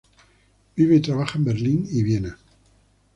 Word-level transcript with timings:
Vive 0.77 0.95
y 0.95 0.99
trabaja 0.99 1.37
en 1.37 1.45
Berlín 1.45 1.87
y 1.91 2.01
Viena. 2.01 2.35